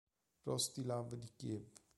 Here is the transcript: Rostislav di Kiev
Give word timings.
Rostislav 0.47 1.05
di 1.19 1.27
Kiev 1.37 1.67